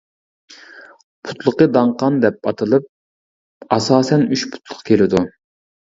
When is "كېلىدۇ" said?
4.91-5.23